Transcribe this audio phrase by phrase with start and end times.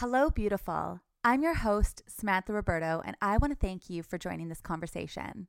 [0.00, 1.00] Hello, beautiful.
[1.24, 5.48] I'm your host, Samantha Roberto, and I want to thank you for joining this conversation.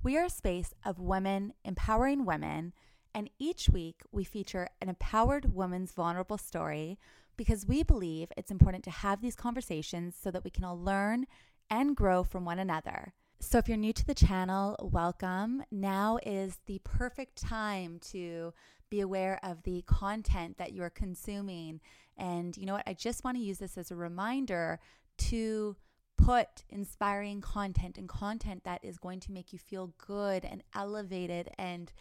[0.00, 2.72] We are a space of women empowering women,
[3.12, 7.00] and each week we feature an empowered woman's vulnerable story
[7.36, 11.26] because we believe it's important to have these conversations so that we can all learn
[11.68, 13.12] and grow from one another.
[13.40, 15.64] So, if you're new to the channel, welcome.
[15.72, 18.54] Now is the perfect time to
[18.88, 21.80] be aware of the content that you're consuming
[22.18, 22.86] and you know what?
[22.86, 24.78] I just want to use this as a reminder
[25.18, 25.76] to
[26.16, 31.50] put inspiring content and content that is going to make you feel good and elevated
[31.58, 31.92] and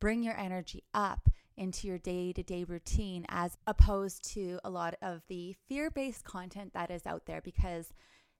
[0.00, 4.94] bring your energy up into your day to day routine as opposed to a lot
[5.02, 7.92] of the fear based content that is out there because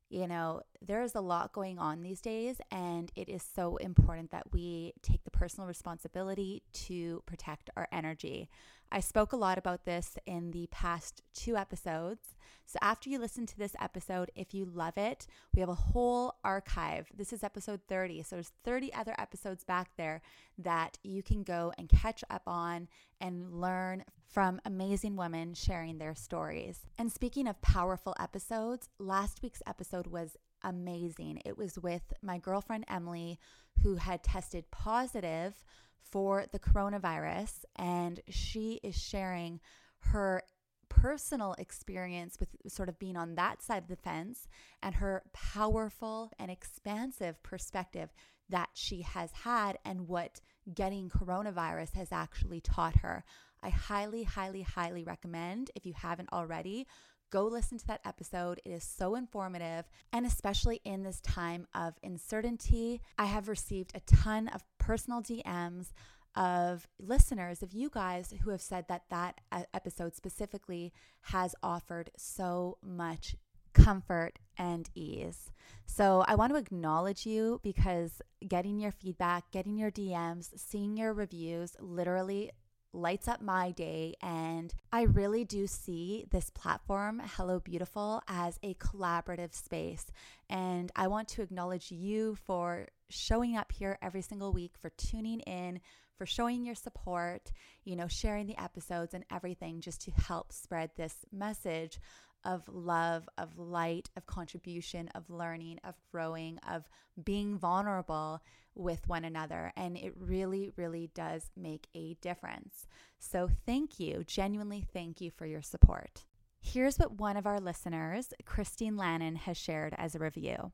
[0.08, 4.30] you know, there is a lot going on these days, and it is so important
[4.30, 8.48] that we take the personal responsibility to protect our energy.
[8.90, 12.36] I spoke a lot about this in the past two episodes.
[12.66, 16.34] So, after you listen to this episode, if you love it, we have a whole
[16.42, 17.08] archive.
[17.16, 18.22] This is episode 30.
[18.22, 20.20] So, there's 30 other episodes back there
[20.58, 22.88] that you can go and catch up on
[23.20, 26.80] and learn from amazing women sharing their stories.
[26.98, 31.42] And speaking of powerful episodes, last week's episode was amazing.
[31.44, 33.38] It was with my girlfriend Emily,
[33.82, 35.62] who had tested positive
[36.10, 39.60] for the coronavirus, and she is sharing
[39.98, 40.42] her
[40.88, 44.48] personal experience with sort of being on that side of the fence
[44.82, 48.10] and her powerful and expansive perspective
[48.48, 50.40] that she has had and what
[50.72, 53.24] getting coronavirus has actually taught her.
[53.62, 56.86] I highly, highly, highly recommend, if you haven't already,
[57.30, 58.60] go listen to that episode.
[58.64, 59.84] It is so informative.
[60.12, 65.90] And especially in this time of uncertainty, I have received a ton of personal DMs
[66.36, 69.40] of listeners, of you guys who have said that that
[69.74, 70.92] episode specifically
[71.22, 73.34] has offered so much
[73.72, 75.50] comfort and ease.
[75.86, 81.12] So I want to acknowledge you because getting your feedback, getting your DMs, seeing your
[81.12, 82.52] reviews literally
[82.96, 84.14] lights up my day.
[84.22, 90.06] And I really do see this platform, Hello Beautiful, as a collaborative space.
[90.48, 95.40] And I want to acknowledge you for showing up here every single week, for tuning
[95.40, 95.80] in,
[96.16, 97.52] for showing your support,
[97.84, 101.98] you know, sharing the episodes and everything just to help spread this message
[102.46, 106.88] of love, of light, of contribution, of learning, of growing, of
[107.22, 108.40] being vulnerable
[108.74, 109.72] with one another.
[109.76, 112.86] And it really, really does make a difference.
[113.18, 116.24] So thank you, genuinely thank you for your support.
[116.60, 120.72] Here's what one of our listeners, Christine Lannon, has shared as a review.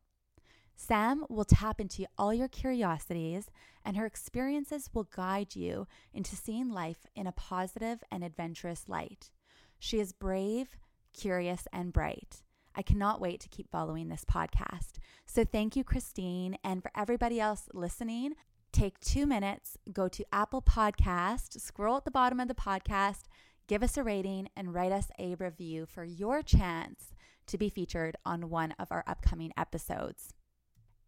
[0.74, 3.50] Sam will tap into all your curiosities,
[3.84, 9.30] and her experiences will guide you into seeing life in a positive and adventurous light.
[9.78, 10.76] She is brave,
[11.12, 12.42] curious, and bright.
[12.74, 14.98] I cannot wait to keep following this podcast.
[15.26, 16.56] So, thank you, Christine.
[16.64, 18.34] And for everybody else listening,
[18.72, 23.24] take two minutes, go to Apple Podcast, scroll at the bottom of the podcast,
[23.66, 27.14] give us a rating, and write us a review for your chance
[27.46, 30.32] to be featured on one of our upcoming episodes.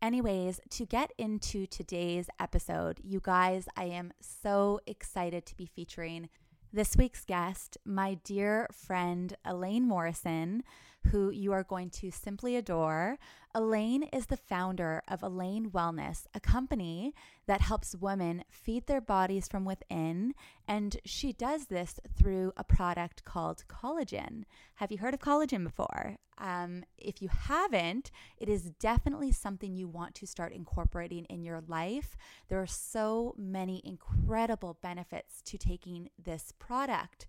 [0.03, 6.29] Anyways, to get into today's episode, you guys, I am so excited to be featuring
[6.75, 10.65] this week's guest, my dear friend Elaine Morrison,
[11.07, 13.19] who you are going to simply adore.
[13.55, 17.15] Elaine is the founder of Elaine Wellness, a company
[17.47, 20.35] that helps women feed their bodies from within.
[20.67, 24.45] And she does this through a product called collagen.
[24.77, 26.17] Have you heard of collagen before?
[26.39, 31.63] Um, if you haven't, it is definitely something you want to start incorporating in your
[31.69, 32.17] life.
[32.49, 37.27] There are so many incredible benefits to taking this product.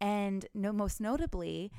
[0.00, 1.70] And no, most notably,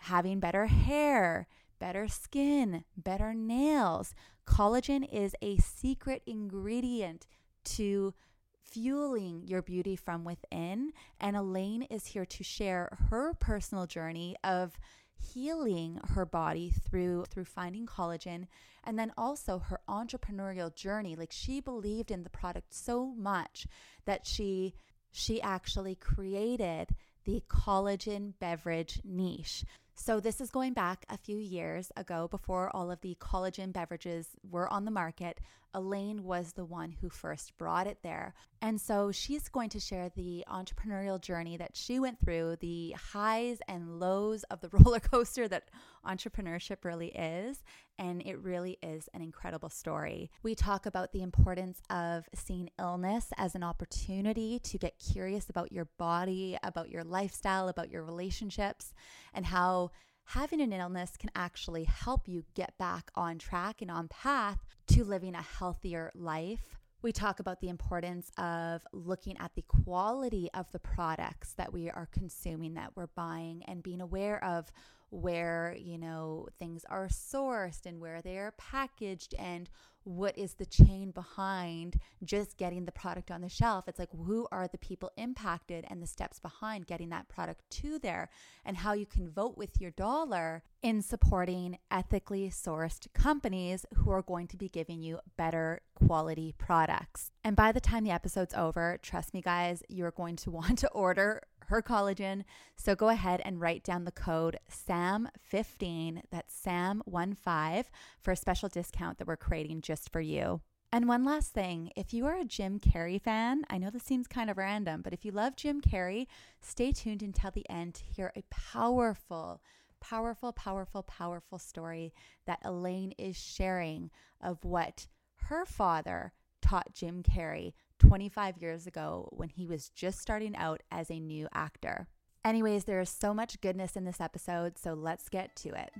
[0.00, 1.46] having better hair,
[1.78, 4.14] better skin, better nails.
[4.46, 7.26] Collagen is a secret ingredient
[7.64, 8.14] to
[8.62, 10.92] fueling your beauty from within.
[11.20, 14.78] And Elaine is here to share her personal journey of
[15.20, 18.46] healing her body through through finding collagen
[18.84, 23.66] and then also her entrepreneurial journey like she believed in the product so much
[24.06, 24.72] that she
[25.12, 26.88] she actually created
[27.24, 29.64] the collagen beverage niche
[30.02, 34.28] so, this is going back a few years ago before all of the collagen beverages
[34.50, 35.40] were on the market.
[35.74, 38.34] Elaine was the one who first brought it there.
[38.60, 43.58] And so she's going to share the entrepreneurial journey that she went through, the highs
[43.68, 45.70] and lows of the roller coaster that
[46.06, 47.62] entrepreneurship really is.
[47.98, 50.30] And it really is an incredible story.
[50.42, 55.72] We talk about the importance of seeing illness as an opportunity to get curious about
[55.72, 58.94] your body, about your lifestyle, about your relationships,
[59.34, 59.90] and how
[60.30, 65.02] having an illness can actually help you get back on track and on path to
[65.02, 66.78] living a healthier life.
[67.02, 71.90] We talk about the importance of looking at the quality of the products that we
[71.90, 74.70] are consuming, that we're buying, and being aware of
[75.10, 79.68] where, you know, things are sourced and where they are packaged and
[80.04, 83.86] what is the chain behind just getting the product on the shelf.
[83.88, 87.98] It's like who are the people impacted and the steps behind getting that product to
[87.98, 88.30] there
[88.64, 94.22] and how you can vote with your dollar in supporting ethically sourced companies who are
[94.22, 97.30] going to be giving you better quality products.
[97.44, 100.90] And by the time the episode's over, trust me guys, you're going to want to
[100.90, 102.44] order her collagen.
[102.76, 107.84] So go ahead and write down the code SAM15, that's SAM15,
[108.20, 110.60] for a special discount that we're creating just for you.
[110.92, 114.26] And one last thing if you are a Jim Carrey fan, I know this seems
[114.26, 116.26] kind of random, but if you love Jim Carrey,
[116.60, 119.62] stay tuned until the end to hear a powerful,
[120.00, 122.12] powerful, powerful, powerful story
[122.46, 125.06] that Elaine is sharing of what
[125.44, 131.10] her father taught Jim Carrey 25 years ago when he was just starting out as
[131.10, 132.08] a new actor.
[132.44, 135.92] Anyways, there is so much goodness in this episode, so let's get to it.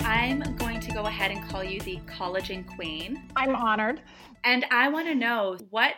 [0.00, 3.28] I'm going to go ahead and call you the collagen queen.
[3.34, 4.00] I'm honored.
[4.44, 5.94] And I want to know what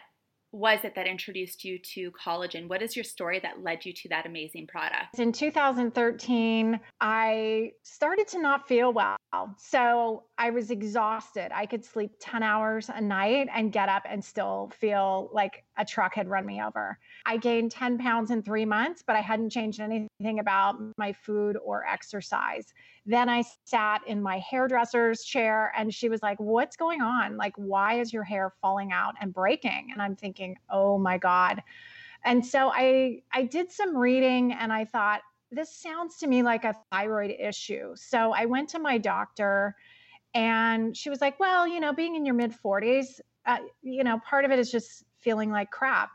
[0.54, 2.68] was it that introduced you to collagen?
[2.68, 5.18] What is your story that led you to that amazing product?
[5.18, 9.16] In 2013, I started to not feel well.
[9.58, 11.50] So I was exhausted.
[11.52, 15.84] I could sleep 10 hours a night and get up and still feel like a
[15.84, 17.00] truck had run me over.
[17.26, 21.58] I gained 10 pounds in three months, but I hadn't changed anything about my food
[21.64, 22.72] or exercise.
[23.06, 27.36] Then I sat in my hairdresser's chair and she was like, What's going on?
[27.36, 29.90] Like, why is your hair falling out and breaking?
[29.92, 31.62] And I'm thinking, Oh my God.
[32.24, 35.20] And so I I did some reading and I thought,
[35.50, 37.94] this sounds to me like a thyroid issue.
[37.94, 39.76] So I went to my doctor
[40.34, 44.18] and she was like, Well, you know, being in your mid 40s, uh, you know,
[44.20, 46.10] part of it is just feeling like crap.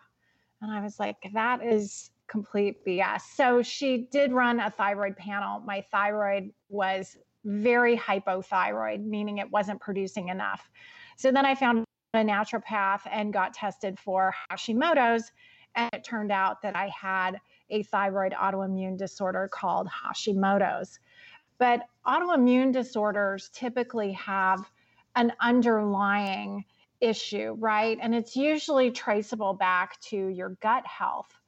[0.61, 3.21] And I was like, That is complete BS.
[3.35, 5.59] So she did run a thyroid panel.
[5.61, 10.69] My thyroid was very hypothyroid, meaning it wasn't producing enough.
[11.17, 11.83] So then I found
[12.13, 15.31] a naturopath and got tested for Hashimoto's.
[15.75, 17.39] And it turned out that I had
[17.69, 20.99] a thyroid autoimmune disorder called Hashimoto's.
[21.57, 24.59] But autoimmune disorders typically have
[25.15, 26.65] an underlying
[27.01, 27.97] issue, right?
[28.01, 31.38] And it's usually traceable back to your gut health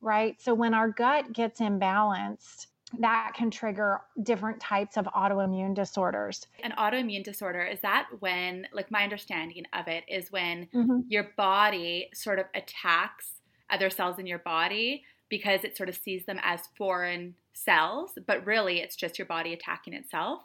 [0.00, 0.40] right?
[0.40, 2.66] So when our gut gets imbalanced,
[2.98, 6.46] that can trigger different types of autoimmune disorders.
[6.64, 11.00] An autoimmune disorder is that when, like, my understanding of it is when mm-hmm.
[11.08, 13.32] your body sort of attacks
[13.70, 18.44] other cells in your body because it sort of sees them as foreign cells, but
[18.44, 20.42] really it's just your body attacking itself.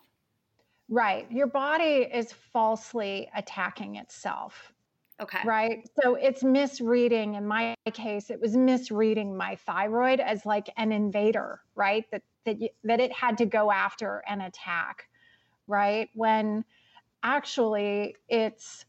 [0.88, 1.26] Right.
[1.32, 4.72] Your body is falsely attacking itself.
[5.22, 5.40] Okay.
[5.46, 5.90] Right.
[6.02, 7.36] So it's misreading.
[7.36, 12.06] In my case, it was misreading my thyroid as like an invader, right?
[12.12, 15.08] That that that it had to go after and attack,
[15.68, 16.10] right?
[16.16, 16.66] When
[17.24, 18.86] actually it's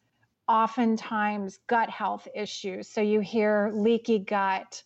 [0.48, 2.88] oftentimes gut health issues.
[2.88, 4.82] So you hear leaky gut,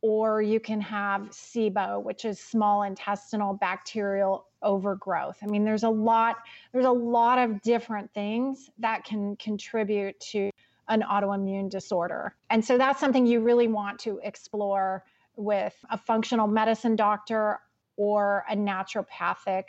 [0.00, 5.38] or you can have SIBO, which is small intestinal bacterial overgrowth.
[5.42, 6.36] I mean, there's a lot,
[6.72, 10.50] there's a lot of different things that can contribute to
[10.88, 12.34] an autoimmune disorder.
[12.50, 15.04] And so that's something you really want to explore
[15.36, 17.60] with a functional medicine doctor
[17.96, 19.64] or a naturopathic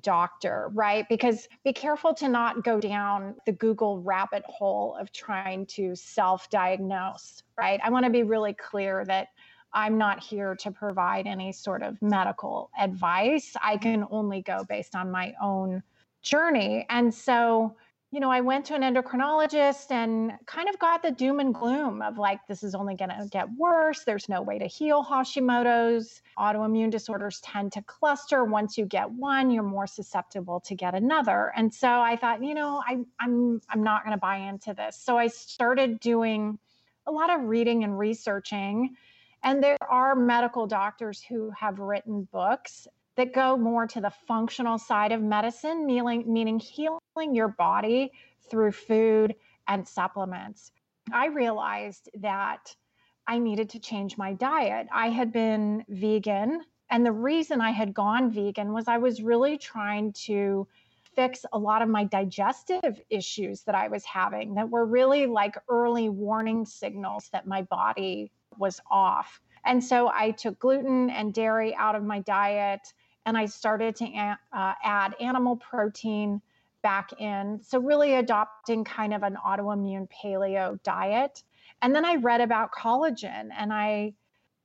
[0.00, 1.06] doctor, right?
[1.08, 6.50] Because be careful to not go down the Google rabbit hole of trying to self
[6.50, 7.80] diagnose, right?
[7.82, 9.28] I want to be really clear that
[9.72, 13.54] I'm not here to provide any sort of medical advice.
[13.60, 15.82] I can only go based on my own
[16.22, 16.86] journey.
[16.88, 17.76] And so,
[18.12, 22.02] you know, I went to an endocrinologist and kind of got the doom and gloom
[22.02, 24.04] of like, this is only going to get worse.
[24.04, 26.22] There's no way to heal Hashimoto's.
[26.38, 28.44] Autoimmune disorders tend to cluster.
[28.44, 31.52] Once you get one, you're more susceptible to get another.
[31.56, 34.96] And so I thought, you know, I, I'm I'm not going to buy into this.
[34.96, 36.58] So I started doing
[37.06, 38.94] a lot of reading and researching.
[39.42, 42.86] And there are medical doctors who have written books
[43.16, 48.12] that go more to the functional side of medicine, meaning, meaning healing your body
[48.50, 49.34] through food
[49.68, 50.72] and supplements.
[51.12, 52.74] I realized that
[53.26, 54.86] I needed to change my diet.
[54.92, 59.58] I had been vegan, and the reason I had gone vegan was I was really
[59.58, 60.68] trying to
[61.14, 65.56] fix a lot of my digestive issues that I was having that were really like
[65.68, 69.40] early warning signals that my body was off.
[69.64, 72.92] And so I took gluten and dairy out of my diet
[73.26, 76.40] and I started to uh, add animal protein
[76.82, 77.60] back in.
[77.62, 81.42] So, really adopting kind of an autoimmune paleo diet.
[81.82, 84.14] And then I read about collagen and I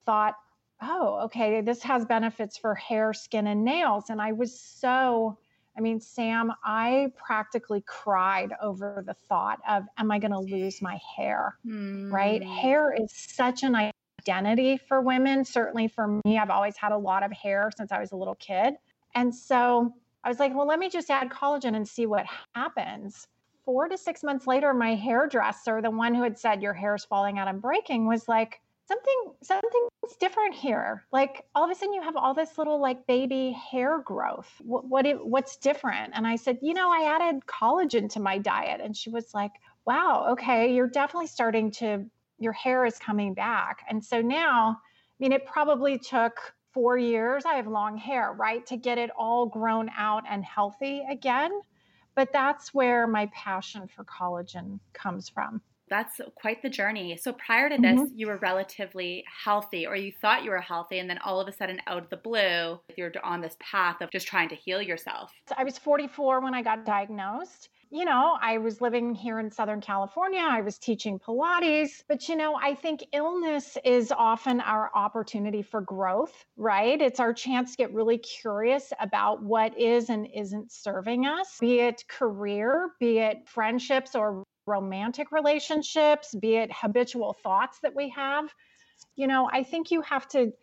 [0.05, 0.35] thought,
[0.81, 4.09] oh, okay, this has benefits for hair, skin, and nails.
[4.09, 5.37] And I was so,
[5.77, 10.81] I mean, Sam, I practically cried over the thought of, am I going to lose
[10.81, 11.57] my hair?
[11.65, 12.11] Mm.
[12.11, 12.43] Right?
[12.43, 13.90] Hair is such an
[14.21, 15.45] identity for women.
[15.45, 18.35] Certainly for me, I've always had a lot of hair since I was a little
[18.35, 18.75] kid.
[19.15, 23.27] And so I was like, well, let me just add collagen and see what happens.
[23.65, 27.37] Four to six months later, my hairdresser, the one who had said your hair's falling
[27.37, 31.05] out and breaking, was like, something something's different here.
[31.11, 34.49] Like all of a sudden you have all this little like baby hair growth.
[34.59, 36.13] What, what what's different?
[36.13, 38.81] And I said, you know, I added collagen to my diet.
[38.81, 39.51] And she was like,
[39.85, 42.05] wow, okay, you're definitely starting to
[42.41, 43.85] your hair is coming back.
[43.89, 47.45] And so now, I mean, it probably took four years.
[47.45, 48.65] I have long hair, right?
[48.67, 51.51] To get it all grown out and healthy again.
[52.15, 55.61] But that's where my passion for collagen comes from.
[55.89, 57.17] That's quite the journey.
[57.17, 58.15] So prior to this, mm-hmm.
[58.17, 61.51] you were relatively healthy, or you thought you were healthy, and then all of a
[61.51, 65.33] sudden, out of the blue, you're on this path of just trying to heal yourself.
[65.57, 69.81] I was 44 when I got diagnosed you know, I was living here in Southern
[69.81, 70.39] California.
[70.39, 72.03] I was teaching Pilates.
[72.07, 77.01] But, you know, I think illness is often our opportunity for growth, right?
[77.01, 81.79] It's our chance to get really curious about what is and isn't serving us, be
[81.79, 88.45] it career, be it friendships or romantic relationships, be it habitual thoughts that we have.
[89.17, 90.53] You know, I think you have to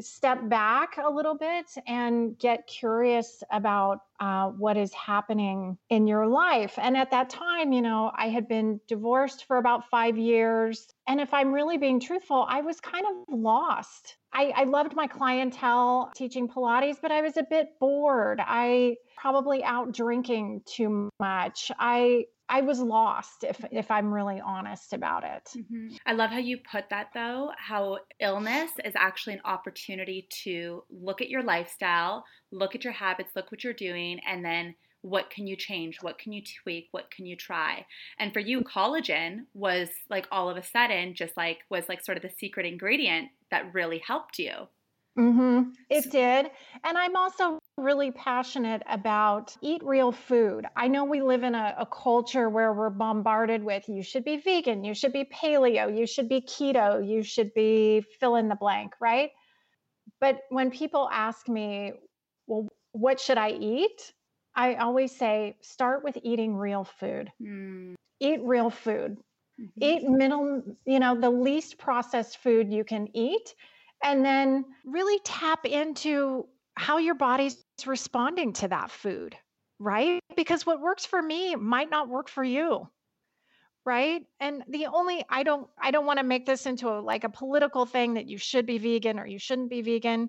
[0.00, 6.26] step back a little bit and get curious about uh, what is happening in your
[6.26, 6.78] life.
[6.78, 10.86] And at that time, you know, I had been divorced for about five years.
[11.08, 14.16] And if I'm really being truthful, I was kind of lost.
[14.32, 18.40] I, I loved my clientele teaching Pilates, but I was a bit bored.
[18.44, 21.72] I probably out drinking too much.
[21.78, 25.50] I I was lost if if I'm really honest about it.
[25.56, 25.96] Mm-hmm.
[26.06, 31.20] I love how you put that though, how illness is actually an opportunity to look
[31.20, 35.46] at your lifestyle, look at your habits, look what you're doing and then what can
[35.46, 35.98] you change?
[36.02, 36.88] What can you tweak?
[36.90, 37.86] What can you try?
[38.18, 42.16] And for you collagen was like all of a sudden just like was like sort
[42.16, 44.68] of the secret ingredient that really helped you.
[45.18, 45.70] Mm-hmm.
[45.88, 46.50] It did.
[46.84, 50.66] And I'm also really passionate about eat real food.
[50.76, 54.38] I know we live in a, a, culture where we're bombarded with you should be
[54.38, 58.54] vegan, you should be paleo, you should be keto, you should be fill in the
[58.54, 59.30] blank, right?
[60.20, 61.92] But when people ask me,
[62.46, 64.12] well, what should I eat?
[64.54, 67.30] I always say, start with eating real food.
[67.42, 67.94] Mm.
[68.20, 69.18] Eat real food.
[69.60, 69.82] Mm-hmm.
[69.82, 73.54] Eat minimal, you know, the least processed food you can eat
[74.02, 79.36] and then really tap into how your body's responding to that food,
[79.78, 80.20] right?
[80.36, 82.88] Because what works for me might not work for you.
[83.84, 84.26] Right?
[84.40, 87.28] And the only I don't I don't want to make this into a like a
[87.28, 90.28] political thing that you should be vegan or you shouldn't be vegan.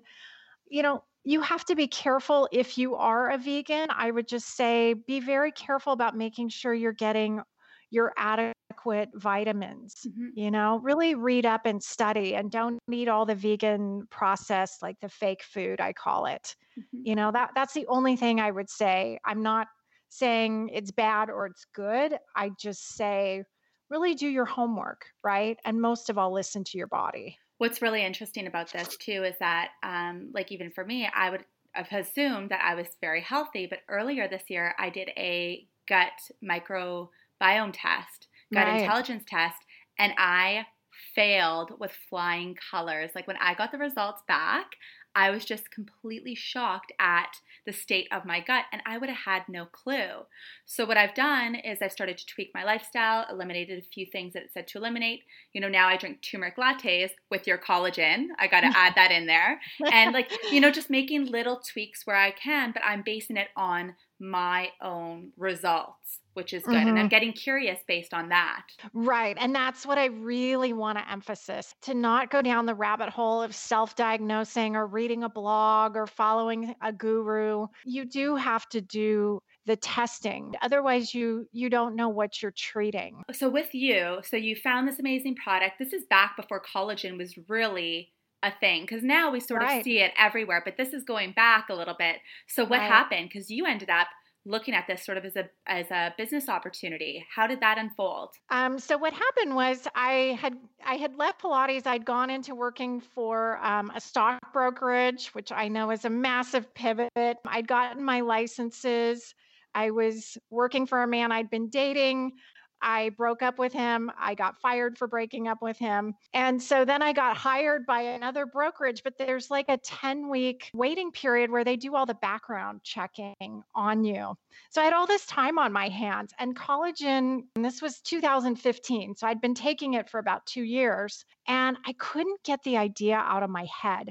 [0.70, 3.88] You know, you have to be careful if you are a vegan.
[3.90, 7.40] I would just say be very careful about making sure you're getting
[7.90, 9.94] your adequate vitamins.
[10.06, 10.28] Mm-hmm.
[10.34, 14.96] You know, really read up and study and don't eat all the vegan processed like
[15.00, 16.54] the fake food I call it.
[16.78, 17.02] Mm-hmm.
[17.04, 19.18] You know, that that's the only thing I would say.
[19.24, 19.68] I'm not
[20.10, 22.14] saying it's bad or it's good.
[22.36, 23.42] I just say
[23.90, 25.58] really do your homework, right?
[25.64, 27.38] And most of all listen to your body.
[27.58, 31.44] What's really interesting about this too is that um like even for me, I would
[31.72, 36.12] have assumed that I was very healthy, but earlier this year I did a gut
[36.42, 37.10] micro
[37.42, 38.80] biome test, gut right.
[38.80, 39.56] intelligence test,
[39.98, 40.66] and I
[41.14, 43.10] failed with flying colors.
[43.14, 44.66] Like when I got the results back,
[45.14, 49.18] I was just completely shocked at the state of my gut, and I would have
[49.24, 50.26] had no clue.
[50.64, 54.32] So, what I've done is I've started to tweak my lifestyle, eliminated a few things
[54.34, 55.22] that it said to eliminate.
[55.52, 58.28] You know, now I drink turmeric lattes with your collagen.
[58.38, 59.60] I got to add that in there.
[59.92, 63.48] And, like, you know, just making little tweaks where I can, but I'm basing it
[63.56, 66.76] on my own results which is good.
[66.76, 66.88] Mm-hmm.
[66.88, 67.08] And I'm mm-hmm.
[67.08, 68.62] getting curious based on that.
[68.94, 69.36] Right.
[69.40, 73.42] And that's what I really want to emphasize to not go down the rabbit hole
[73.42, 77.66] of self diagnosing or reading a blog or following a guru.
[77.84, 83.22] You do have to do the testing otherwise you you don't know what you're treating
[83.34, 87.34] so with you so you found this amazing product this is back before collagen was
[87.48, 88.10] really
[88.42, 89.78] a thing because now we sort right.
[89.78, 92.16] of see it everywhere but this is going back a little bit
[92.46, 92.90] so what right.
[92.90, 94.06] happened because you ended up
[94.48, 97.24] looking at this sort of as a as a business opportunity.
[97.34, 98.30] How did that unfold?
[98.50, 101.86] Um, so what happened was I had I had left Pilates.
[101.86, 106.72] I'd gone into working for um, a stock brokerage, which I know is a massive
[106.74, 107.10] pivot.
[107.16, 109.34] I'd gotten my licenses.
[109.74, 112.32] I was working for a man I'd been dating.
[112.80, 114.10] I broke up with him.
[114.18, 116.14] I got fired for breaking up with him.
[116.32, 120.70] And so then I got hired by another brokerage, but there's like a 10 week
[120.72, 124.34] waiting period where they do all the background checking on you.
[124.70, 129.16] So I had all this time on my hands and collagen, and this was 2015.
[129.16, 133.16] So I'd been taking it for about two years and I couldn't get the idea
[133.16, 134.10] out of my head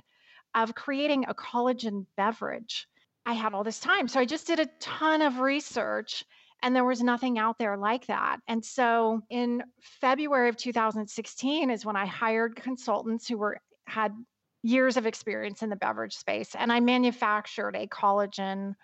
[0.56, 2.88] of creating a collagen beverage.
[3.26, 4.08] I had all this time.
[4.08, 6.24] So I just did a ton of research
[6.64, 8.40] and there was nothing out there like that.
[8.48, 9.64] And so in
[10.02, 14.14] February of 2016 is when I hired consultants who were had
[14.64, 18.76] years of experience in the beverage space and I manufactured a collagen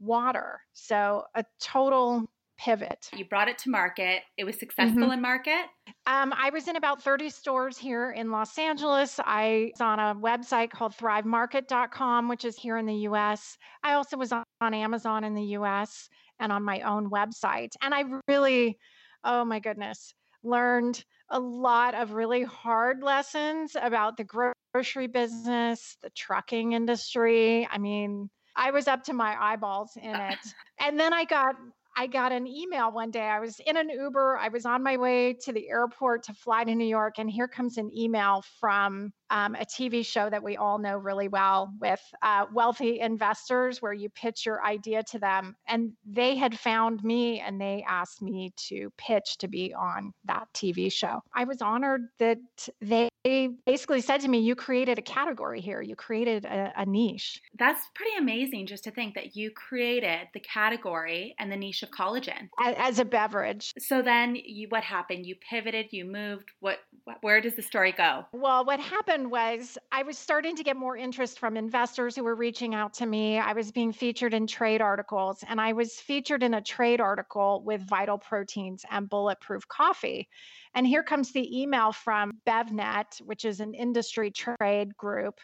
[0.00, 0.60] water.
[0.72, 3.08] So a total pivot.
[3.16, 4.22] You brought it to market.
[4.36, 5.12] It was successful mm-hmm.
[5.12, 5.64] in market?
[6.06, 9.18] Um, I was in about 30 stores here in Los Angeles.
[9.24, 13.56] I was on a website called thrivemarket.com, which is here in the US.
[13.82, 16.08] I also was on, on Amazon in the US
[16.42, 17.70] and on my own website.
[17.80, 18.76] And I really,
[19.24, 26.10] oh my goodness, learned a lot of really hard lessons about the grocery business, the
[26.10, 27.66] trucking industry.
[27.70, 30.38] I mean, I was up to my eyeballs in it.
[30.80, 31.54] and then I got
[31.94, 33.20] I got an email one day.
[33.20, 34.38] I was in an Uber.
[34.38, 37.18] I was on my way to the airport to fly to New York.
[37.18, 41.26] And here comes an email from um, a TV show that we all know really
[41.26, 45.56] well with uh, wealthy investors, where you pitch your idea to them.
[45.66, 50.46] And they had found me and they asked me to pitch to be on that
[50.54, 51.22] TV show.
[51.34, 52.38] I was honored that
[52.80, 57.40] they basically said to me, You created a category here, you created a, a niche.
[57.58, 61.90] That's pretty amazing just to think that you created the category and the niche of
[61.90, 63.72] collagen as, as a beverage.
[63.78, 65.24] So then you, what happened?
[65.24, 66.50] You pivoted, you moved.
[66.60, 66.78] What,
[67.20, 68.24] where does the story go?
[68.32, 72.24] Well, what happened happened was I was starting to get more interest from investors who
[72.24, 73.38] were reaching out to me.
[73.38, 77.62] I was being featured in trade articles, and I was featured in a trade article
[77.64, 80.28] with Vital Proteins and Bulletproof Coffee.
[80.74, 85.38] And here comes the email from BevNet, which is an industry trade group.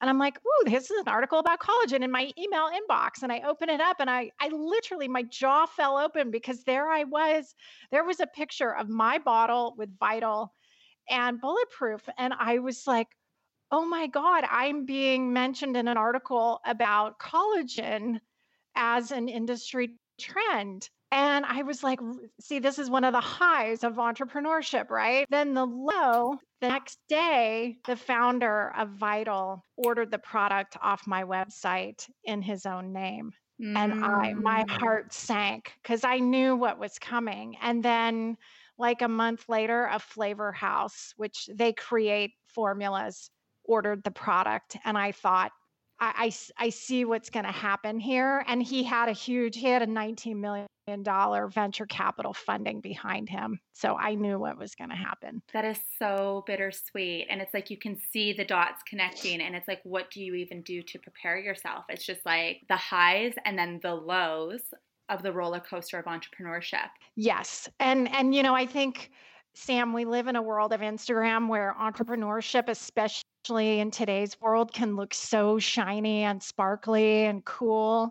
[0.00, 3.22] And I'm like, ooh, this is an article about collagen in my email inbox.
[3.22, 6.90] And I open it up and I, I literally, my jaw fell open because there
[6.90, 7.54] I was.
[7.90, 10.52] There was a picture of my bottle with Vital
[11.08, 12.06] and Bulletproof.
[12.18, 13.08] And I was like,
[13.74, 18.20] oh my God, I'm being mentioned in an article about collagen
[18.76, 20.88] as an industry trend.
[21.10, 21.98] And I was like,
[22.40, 25.26] see, this is one of the highs of entrepreneurship, right?
[25.28, 31.24] Then the low, the next day, the founder of Vital ordered the product off my
[31.24, 33.32] website in his own name.
[33.60, 33.76] Mm.
[33.76, 34.70] And I my mm.
[34.70, 37.56] heart sank because I knew what was coming.
[37.60, 38.36] And then
[38.78, 43.30] like a month later, a flavor house, which they create formulas
[43.64, 45.52] ordered the product and I thought,
[46.00, 48.44] I, I, I see what's going to happen here.
[48.48, 53.60] And he had a huge, he had a $19 million venture capital funding behind him.
[53.72, 55.42] So I knew what was going to happen.
[55.52, 57.28] That is so bittersweet.
[57.30, 59.40] And it's like you can see the dots connecting.
[59.40, 61.84] And it's like, what do you even do to prepare yourself?
[61.88, 64.62] It's just like the highs and then the lows
[65.08, 66.88] of the roller coaster of entrepreneurship.
[67.14, 67.68] Yes.
[67.78, 69.10] And, and, you know, I think,
[69.54, 74.96] Sam, we live in a world of Instagram where entrepreneurship, especially in today's world, can
[74.96, 78.10] look so shiny and sparkly and cool.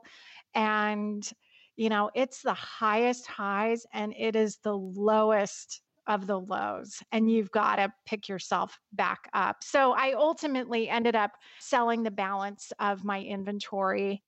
[0.56, 1.30] And,
[1.76, 7.32] you know, it's the highest highs and it is the lowest of the lows and
[7.32, 9.64] you've got to pick yourself back up.
[9.64, 14.24] So I ultimately ended up selling the balance of my inventory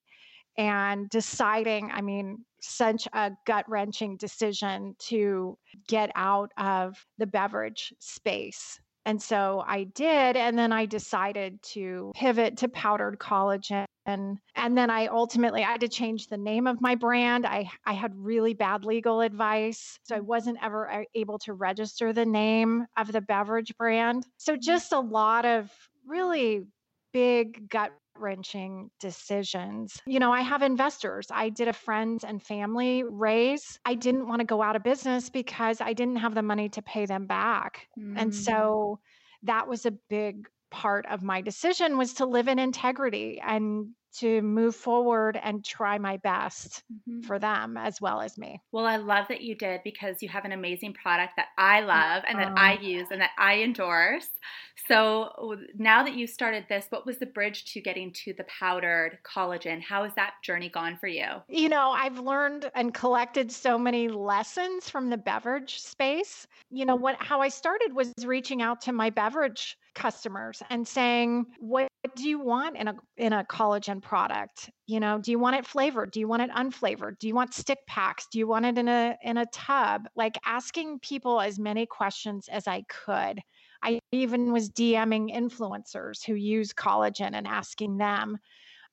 [0.58, 7.94] and deciding, I mean, such a gut wrenching decision to get out of the beverage
[8.00, 10.36] space and so I did.
[10.36, 13.86] And then I decided to pivot to powdered collagen.
[14.08, 17.46] And, and then I ultimately I had to change the name of my brand.
[17.46, 20.00] I, I had really bad legal advice.
[20.04, 24.26] So I wasn't ever uh, able to register the name of the beverage brand.
[24.38, 24.62] So mm-hmm.
[24.62, 25.72] just a lot of
[26.08, 26.64] really
[27.14, 30.02] big gut wrenching decisions.
[30.06, 31.28] You know, I have investors.
[31.32, 33.80] I did a friends and family raise.
[33.86, 36.82] I didn't want to go out of business because I didn't have the money to
[36.82, 37.88] pay them back.
[38.00, 38.16] Mm.
[38.18, 39.00] And so
[39.44, 44.42] that was a big part of my decision was to live in integrity and to
[44.42, 47.22] move forward and try my best mm-hmm.
[47.22, 48.62] for them as well as me.
[48.72, 52.24] Well, I love that you did because you have an amazing product that I love
[52.28, 54.28] and that I use and that I endorse.
[54.88, 59.20] So now that you started this, what was the bridge to getting to the powdered
[59.24, 59.82] collagen?
[59.82, 61.26] How has that journey gone for you?
[61.48, 66.46] You know, I've learned and collected so many lessons from the beverage space.
[66.70, 71.46] You know, what how I started was reaching out to my beverage customers and saying,
[71.60, 74.70] "What do you want in a in a collagen product?
[74.88, 76.12] You know, do you want it flavored?
[76.12, 77.18] Do you want it unflavored?
[77.20, 78.28] Do you want stick packs?
[78.32, 82.48] Do you want it in a in a tub?" Like asking people as many questions
[82.50, 83.40] as I could.
[83.82, 88.38] I even was DMing influencers who use collagen and asking them.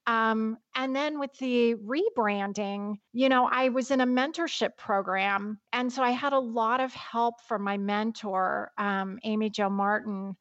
[0.06, 5.60] Um, and then with the rebranding, you know, I was in a mentorship program.
[5.72, 10.36] And so I had a lot of help from my mentor, um, Amy Jo Martin,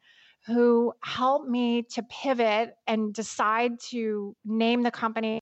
[0.47, 5.39] who helped me to pivot and decide to name the company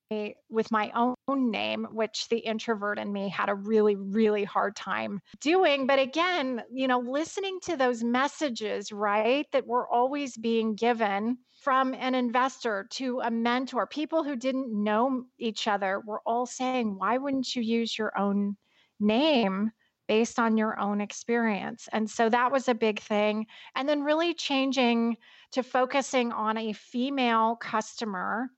[0.50, 5.22] with my own name, which the introvert in me had a really, really hard time
[5.40, 5.88] doing.
[5.88, 11.94] But again, you know, listening to those messages, right, that were always being given from
[11.94, 17.18] an investor to a mentor, people who didn't know each other were all saying, why
[17.18, 18.58] wouldn't you use your own
[19.00, 19.72] name?
[20.10, 21.88] Based on your own experience.
[21.94, 23.46] And so that was a big thing.
[23.76, 25.16] And then really changing
[25.52, 28.50] to focusing on a female customer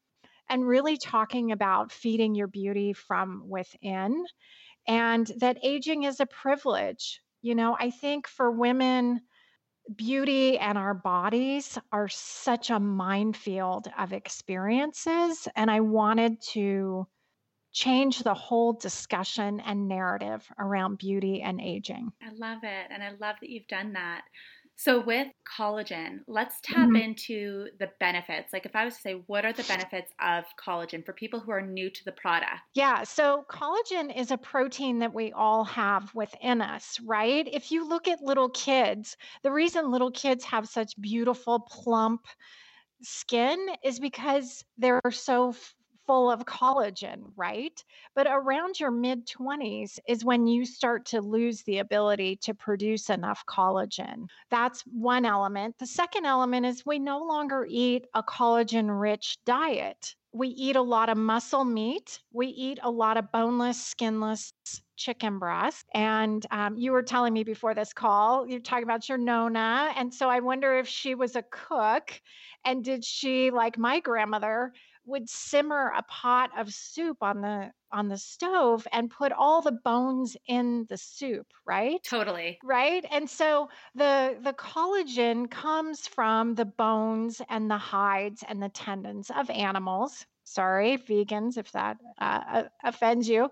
[0.49, 4.25] and really talking about feeding your beauty from within
[4.87, 7.21] and that aging is a privilege.
[7.41, 9.21] You know, I think for women,
[9.95, 15.47] beauty and our bodies are such a minefield of experiences.
[15.55, 17.07] And I wanted to
[17.71, 22.11] change the whole discussion and narrative around beauty and aging.
[22.21, 22.87] I love it.
[22.89, 24.23] And I love that you've done that.
[24.77, 26.95] So, with collagen, let's tap mm-hmm.
[26.95, 28.51] into the benefits.
[28.51, 31.51] Like, if I was to say, what are the benefits of collagen for people who
[31.51, 32.61] are new to the product?
[32.73, 33.03] Yeah.
[33.03, 37.47] So, collagen is a protein that we all have within us, right?
[37.51, 42.25] If you look at little kids, the reason little kids have such beautiful, plump,
[43.03, 45.53] skin is because they're so
[46.05, 47.83] full of collagen, right?
[48.15, 53.09] But around your mid 20s is when you start to lose the ability to produce
[53.09, 54.27] enough collagen.
[54.49, 55.77] That's one element.
[55.79, 60.15] The second element is we no longer eat a collagen rich diet.
[60.33, 62.19] We eat a lot of muscle meat.
[62.31, 64.53] We eat a lot of boneless, skinless
[64.95, 65.85] chicken breast.
[65.93, 69.91] And um, you were telling me before this call, you're talking about your Nona.
[69.97, 72.21] And so I wonder if she was a cook
[72.63, 74.71] and did she, like my grandmother,
[75.05, 79.71] would simmer a pot of soup on the on the stove and put all the
[79.83, 82.03] bones in the soup right?
[82.03, 82.59] Totally.
[82.63, 83.05] Right?
[83.11, 89.31] And so the the collagen comes from the bones and the hides and the tendons
[89.35, 90.25] of animals.
[90.43, 93.49] Sorry vegans if that uh, offends you.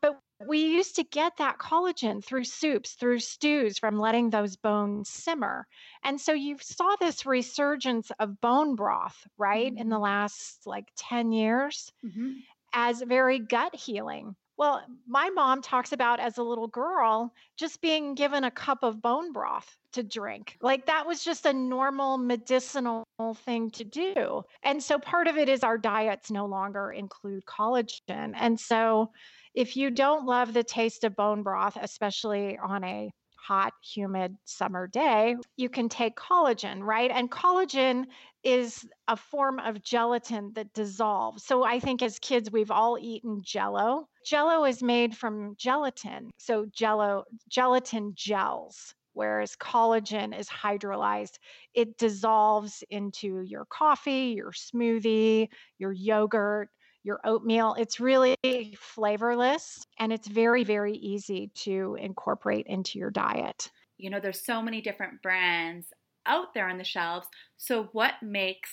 [0.00, 5.08] But we used to get that collagen through soups, through stews from letting those bones
[5.08, 5.66] simmer.
[6.04, 9.80] And so you saw this resurgence of bone broth, right, mm-hmm.
[9.80, 10.04] in the mm-hmm.
[10.04, 12.32] last like 10 years mm-hmm.
[12.72, 14.36] as very gut healing.
[14.58, 19.02] Well, my mom talks about as a little girl just being given a cup of
[19.02, 20.56] bone broth to drink.
[20.62, 23.04] Like that was just a normal medicinal
[23.44, 24.42] thing to do.
[24.62, 28.32] And so part of it is our diets no longer include collagen.
[28.34, 29.10] And so
[29.56, 34.86] if you don't love the taste of bone broth, especially on a hot, humid summer
[34.86, 37.10] day, you can take collagen, right?
[37.10, 38.04] And collagen
[38.44, 41.44] is a form of gelatin that dissolves.
[41.44, 44.08] So I think as kids, we've all eaten jello.
[44.26, 46.30] Jello is made from gelatin.
[46.38, 51.38] So jello, gelatin gels whereas collagen is hydrolyzed.
[51.72, 56.68] It dissolves into your coffee, your smoothie, your yogurt,
[57.06, 57.76] your oatmeal.
[57.78, 58.36] It's really
[58.78, 63.70] flavorless and it's very, very easy to incorporate into your diet.
[63.96, 65.86] You know, there's so many different brands
[66.26, 67.28] out there on the shelves.
[67.56, 68.70] So what makes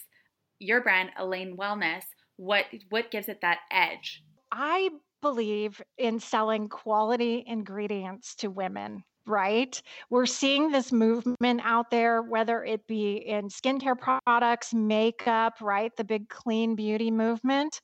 [0.57, 2.01] your brand Elaine Wellness?
[2.37, 4.23] What what gives it that edge?
[4.51, 4.89] I
[5.21, 9.81] believe in selling quality ingredients to women right?
[10.09, 15.95] We're seeing this movement out there, whether it be in skincare products, makeup, right?
[15.95, 17.79] The big clean beauty movement.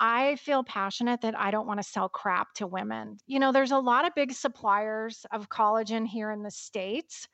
[0.00, 3.18] I feel passionate that I don't want to sell crap to women.
[3.26, 7.28] You know, there's a lot of big suppliers of collagen here in the States.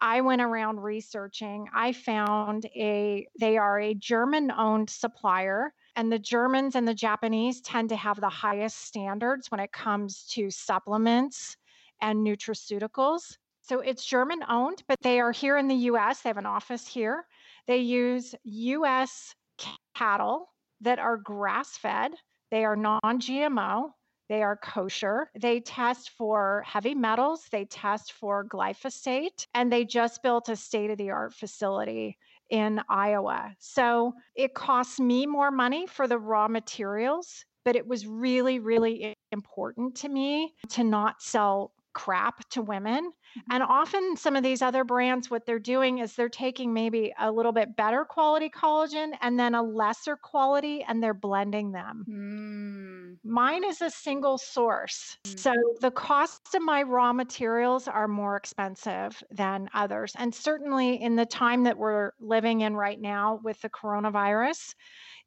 [0.00, 1.68] I went around researching.
[1.74, 7.62] I found a they are a German owned supplier and the Germans and the Japanese
[7.62, 11.56] tend to have the highest standards when it comes to supplements
[12.02, 13.36] and nutraceuticals.
[13.62, 16.20] So it's German owned, but they are here in the US.
[16.20, 17.26] They have an office here.
[17.66, 19.34] They use US
[19.94, 20.50] cattle
[20.86, 22.12] that are grass fed,
[22.52, 23.90] they are non GMO,
[24.28, 25.30] they are kosher.
[25.40, 30.90] They test for heavy metals, they test for glyphosate, and they just built a state
[30.90, 32.16] of the art facility
[32.50, 33.54] in Iowa.
[33.58, 39.14] So it costs me more money for the raw materials, but it was really, really
[39.32, 43.10] important to me to not sell crap to women.
[43.50, 47.32] And often, some of these other brands, what they're doing is they're taking maybe a
[47.32, 52.04] little bit better quality collagen and then a lesser quality and they're blending them.
[52.08, 53.30] Mm.
[53.30, 55.16] Mine is a single source.
[55.24, 55.38] Mm.
[55.38, 60.12] So the cost of my raw materials are more expensive than others.
[60.18, 64.74] And certainly in the time that we're living in right now with the coronavirus,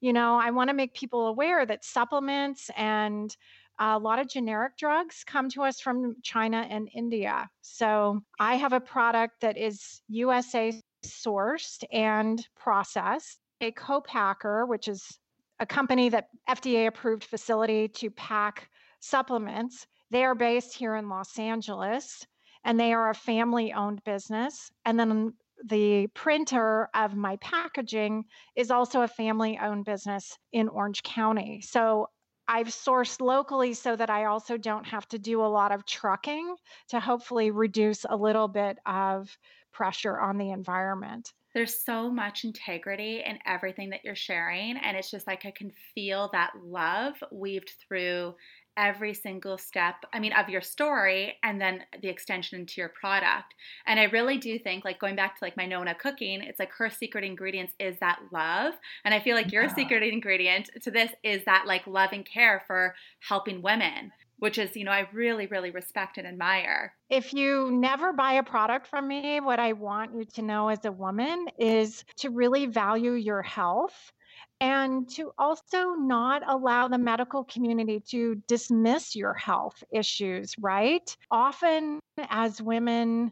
[0.01, 3.35] you know, I want to make people aware that supplements and
[3.79, 7.49] a lot of generic drugs come to us from China and India.
[7.61, 10.73] So I have a product that is USA
[11.05, 13.39] sourced and processed.
[13.61, 15.19] A co-packer, which is
[15.59, 18.69] a company that FDA approved facility to pack
[19.01, 19.85] supplements.
[20.11, 22.25] They are based here in Los Angeles
[22.63, 24.71] and they are a family owned business.
[24.85, 25.33] And then
[25.67, 31.61] the printer of my packaging is also a family owned business in Orange County.
[31.61, 32.07] So
[32.49, 36.55] I've sourced locally so that I also don't have to do a lot of trucking
[36.87, 39.37] to hopefully reduce a little bit of
[39.71, 41.31] pressure on the environment.
[41.53, 44.77] There's so much integrity in everything that you're sharing.
[44.77, 48.33] And it's just like I can feel that love weaved through
[48.79, 53.53] every single step i mean of your story and then the extension into your product
[53.85, 56.71] and i really do think like going back to like my nona cooking it's like
[56.71, 59.75] her secret ingredients is that love and i feel like your yeah.
[59.75, 64.75] secret ingredient to this is that like love and care for helping women which is,
[64.77, 66.93] you know, I really, really respect and admire.
[67.09, 70.85] If you never buy a product from me, what I want you to know as
[70.85, 74.13] a woman is to really value your health
[74.61, 81.15] and to also not allow the medical community to dismiss your health issues, right?
[81.31, 83.31] Often, as women,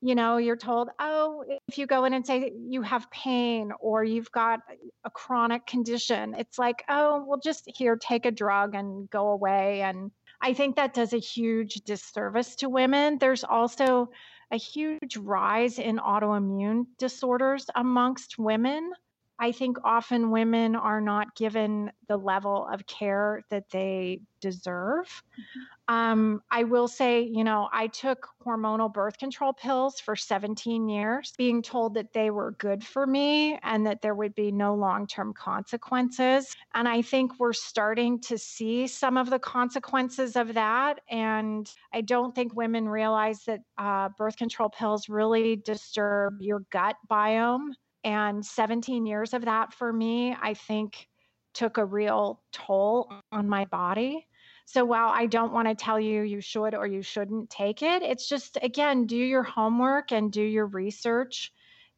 [0.00, 4.04] you know, you're told, oh, if you go in and say you have pain or
[4.04, 4.60] you've got
[5.04, 9.80] a chronic condition, it's like, oh, well, just here, take a drug and go away.
[9.80, 13.18] And I think that does a huge disservice to women.
[13.18, 14.10] There's also
[14.50, 18.92] a huge rise in autoimmune disorders amongst women.
[19.40, 25.06] I think often women are not given the level of care that they deserve.
[25.06, 25.94] Mm-hmm.
[25.94, 31.32] Um, I will say, you know, I took hormonal birth control pills for 17 years,
[31.38, 35.06] being told that they were good for me and that there would be no long
[35.06, 36.54] term consequences.
[36.74, 41.00] And I think we're starting to see some of the consequences of that.
[41.08, 46.96] And I don't think women realize that uh, birth control pills really disturb your gut
[47.10, 47.70] biome
[48.04, 51.08] and 17 years of that for me, I think
[51.54, 54.26] took a real toll on my body.
[54.64, 58.02] So while I don't want to tell you you should or you shouldn't take it,
[58.02, 61.52] it's just, again, do your homework and do your research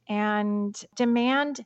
[0.09, 1.65] and demand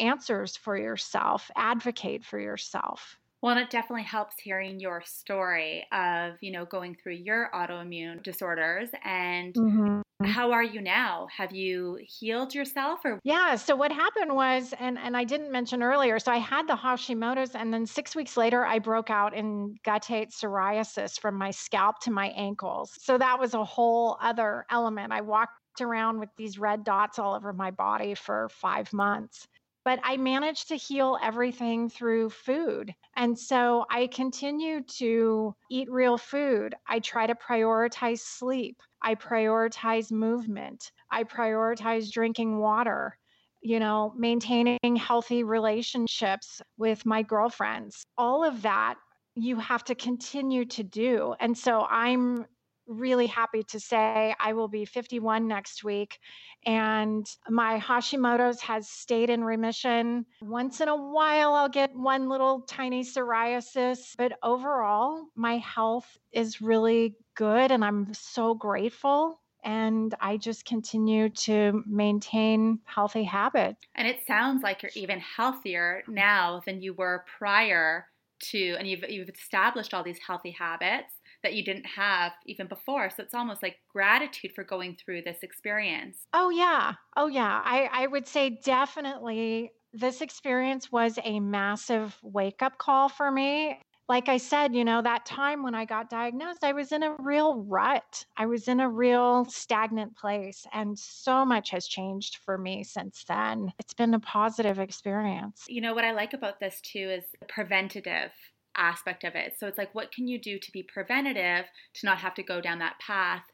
[0.00, 3.18] answers for yourself, advocate for yourself.
[3.44, 8.22] Well, and it definitely helps hearing your story of, you know, going through your autoimmune
[8.22, 10.00] disorders and mm-hmm.
[10.24, 11.26] how are you now?
[11.36, 15.82] Have you healed yourself or Yeah, so what happened was and and I didn't mention
[15.82, 19.74] earlier, so I had the Hashimoto's and then 6 weeks later I broke out in
[19.86, 22.92] guttate psoriasis from my scalp to my ankles.
[22.98, 25.12] So that was a whole other element.
[25.12, 29.48] I walked around with these red dots all over my body for 5 months
[29.84, 32.94] but I managed to heal everything through food.
[33.16, 36.74] And so I continue to eat real food.
[36.88, 38.80] I try to prioritize sleep.
[39.02, 40.90] I prioritize movement.
[41.10, 43.18] I prioritize drinking water,
[43.62, 48.04] you know, maintaining healthy relationships with my girlfriends.
[48.16, 48.96] All of that
[49.36, 51.34] you have to continue to do.
[51.40, 52.46] And so I'm
[52.86, 56.18] really happy to say I will be 51 next week.
[56.66, 60.26] And my Hashimoto's has stayed in remission.
[60.42, 66.60] Once in a while, I'll get one little tiny psoriasis, but overall, my health is
[66.60, 69.40] really good and I'm so grateful.
[69.62, 73.80] And I just continue to maintain healthy habits.
[73.94, 78.06] And it sounds like you're even healthier now than you were prior
[78.50, 81.13] to, and you've, you've established all these healthy habits
[81.44, 83.08] that you didn't have even before.
[83.10, 86.26] So it's almost like gratitude for going through this experience.
[86.32, 86.94] Oh, yeah.
[87.16, 87.62] Oh, yeah.
[87.64, 93.78] I, I would say definitely this experience was a massive wake up call for me.
[94.08, 97.16] like I said, you know, that time when I got diagnosed, I was in a
[97.18, 98.26] real rut.
[98.36, 100.66] I was in a real stagnant place.
[100.72, 103.72] And so much has changed for me since then.
[103.78, 105.64] It's been a positive experience.
[105.68, 108.32] You know, what I like about this too is the preventative
[108.76, 109.54] aspect of it.
[109.58, 112.60] So it's like, what can you do to be preventative to not have to go
[112.60, 113.44] down that path?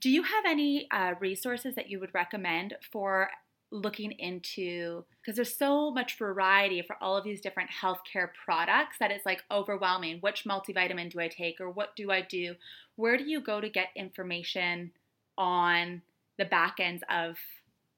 [0.00, 3.28] Do you have any uh, resources that you would recommend for
[3.70, 9.10] looking into because there's so much variety for all of these different healthcare products that
[9.10, 10.18] it's like overwhelming.
[10.20, 12.54] Which multivitamin do I take or what do I do?
[12.96, 14.92] Where do you go to get information
[15.36, 16.02] on
[16.38, 17.36] the back ends of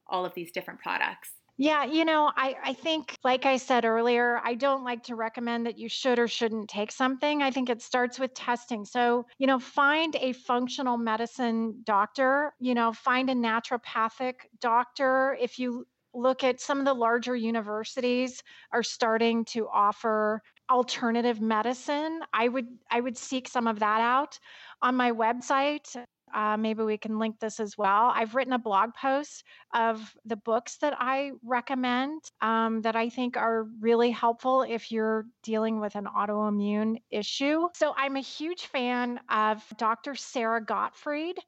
[0.07, 1.33] all of these different products?
[1.61, 5.67] Yeah, you know, I, I think, like I said earlier, I don't like to recommend
[5.67, 7.43] that you should or shouldn't take something.
[7.43, 8.85] I think it starts with testing.
[8.85, 15.37] So, you know, find a functional medicine doctor, you know, find a naturopathic doctor.
[15.41, 18.41] If you look at some of the larger universities
[18.73, 24.39] are starting to offer alternative medicine i would i would seek some of that out
[24.83, 25.97] on my website
[26.35, 28.13] uh, maybe we can link this as well.
[28.15, 33.37] I've written a blog post of the books that I recommend um, that I think
[33.37, 37.69] are really helpful if you're dealing with an autoimmune issue.
[37.75, 40.15] So I'm a huge fan of Dr.
[40.15, 41.39] Sara Gottfried.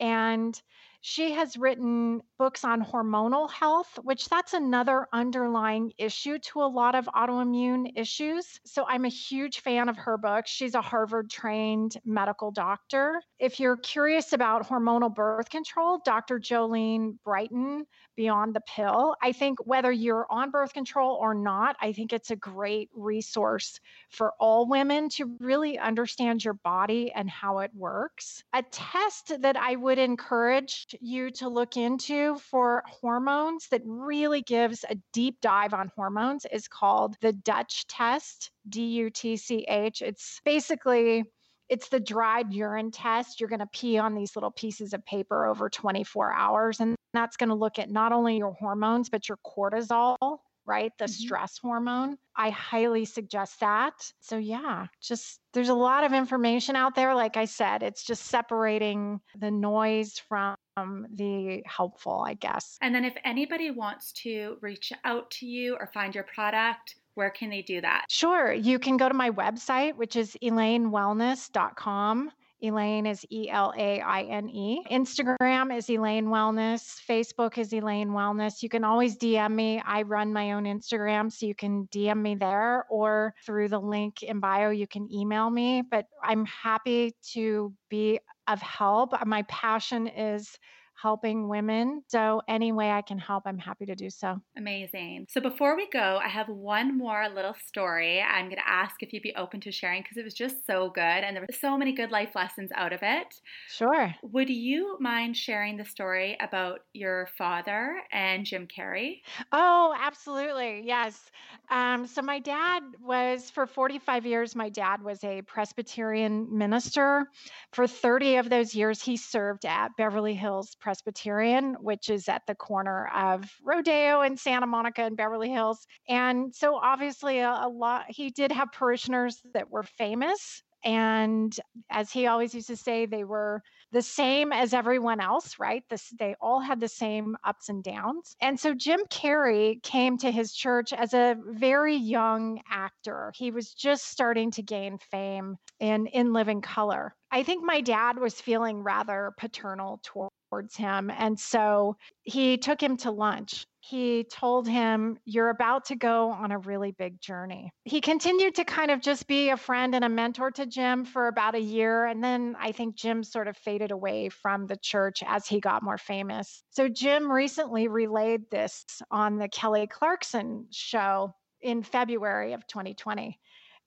[0.00, 0.60] And
[1.00, 6.94] she has written books on hormonal health, which that's another underlying issue to a lot
[6.94, 8.60] of autoimmune issues.
[8.64, 10.46] So I'm a huge fan of her book.
[10.46, 13.22] She's a Harvard trained medical doctor.
[13.38, 16.38] If you're curious about hormonal birth control, Dr.
[16.38, 21.92] Jolene Brighten, Beyond the Pill, I think whether you're on birth control or not, I
[21.92, 23.78] think it's a great resource
[24.10, 28.42] for all women to really understand your body and how it works.
[28.52, 34.84] A test that I would encourage you to look into for hormones that really gives
[34.84, 40.02] a deep dive on hormones is called the Dutch test, D U T C H.
[40.02, 41.24] It's basically
[41.68, 43.40] it's the dried urine test.
[43.40, 47.36] You're going to pee on these little pieces of paper over 24 hours and that's
[47.36, 50.92] going to look at not only your hormones but your cortisol right?
[50.98, 51.12] The mm-hmm.
[51.12, 52.18] stress hormone.
[52.36, 53.94] I highly suggest that.
[54.20, 57.14] So, yeah, just there's a lot of information out there.
[57.14, 62.78] Like I said, it's just separating the noise from Um, the helpful, I guess.
[62.80, 67.30] And then if anybody wants to reach out to you or find your product, where
[67.30, 68.04] can they do that?
[68.08, 68.52] Sure.
[68.52, 72.30] You can go to my website, which is elainewellness.com.
[72.60, 74.84] Elaine is E L A I N E.
[74.90, 77.00] Instagram is Elaine Wellness.
[77.08, 78.62] Facebook is Elaine Wellness.
[78.62, 79.80] You can always DM me.
[79.84, 84.22] I run my own Instagram, so you can DM me there or through the link
[84.22, 85.82] in bio, you can email me.
[85.88, 89.12] But I'm happy to be of help.
[89.26, 90.58] My passion is
[91.00, 92.02] helping women.
[92.08, 94.40] So, any way I can help, I'm happy to do so.
[94.56, 95.26] Amazing.
[95.28, 99.12] So, before we go, I have one more little story I'm going to ask if
[99.12, 101.76] you'd be open to sharing because it was just so good and there were so
[101.78, 103.34] many good life lessons out of it.
[103.68, 104.14] Sure.
[104.22, 109.20] Would you mind sharing the story about your father and Jim Carrey?
[109.52, 110.82] Oh, absolutely.
[110.84, 111.30] Yes.
[111.70, 117.26] Um, so, my dad was, for 45 years, my dad was a Presbyterian minister.
[117.72, 122.54] For 30 of those years, he served at Beverly Hills Presbyterian, which is at the
[122.54, 125.86] corner of Rodeo and Santa Monica and Beverly Hills.
[126.08, 130.62] And so, obviously, a, a lot, he did have parishioners that were famous.
[130.82, 131.54] And
[131.90, 135.82] as he always used to say, they were the same as everyone else, right?
[135.90, 138.34] This, they all had the same ups and downs.
[138.40, 143.32] And so Jim Carrey came to his church as a very young actor.
[143.36, 147.14] He was just starting to gain fame in In Living Color.
[147.30, 151.10] I think my dad was feeling rather paternal toward towards him.
[151.10, 153.66] And so he took him to lunch.
[153.80, 157.70] He told him, You're about to go on a really big journey.
[157.84, 161.28] He continued to kind of just be a friend and a mentor to Jim for
[161.28, 162.04] about a year.
[162.04, 165.82] And then I think Jim sort of faded away from the church as he got
[165.82, 166.62] more famous.
[166.70, 173.38] So Jim recently relayed this on the Kelly Clarkson show in February of 2020.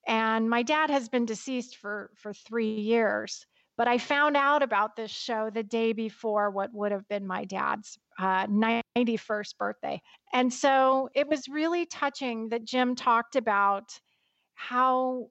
[0.08, 3.45] And my dad has been deceased for, for three years.
[3.77, 7.45] But I found out about this show the day before what would have been my
[7.45, 10.01] dad's uh, 91st birthday.
[10.34, 13.99] And so it was really touching that Jim talked about
[14.53, 15.29] how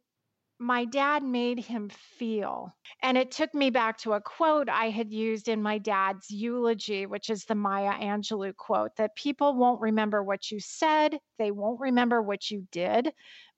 [0.61, 2.75] my dad made him feel.
[3.03, 7.07] And it took me back to a quote I had used in my dad's eulogy,
[7.07, 11.81] which is the Maya Angelou quote that people won't remember what you said, they won't
[11.81, 13.11] remember what you did,